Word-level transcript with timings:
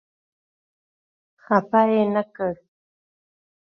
خپه 1.43 1.81
یې 1.91 2.01
نه 2.13 2.23
کړ. 2.35 2.53